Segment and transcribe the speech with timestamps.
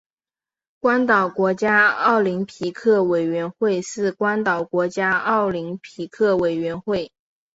[0.79, 7.11] 关岛国家奥林匹克委员会是关岛的国家奥林匹克委员会。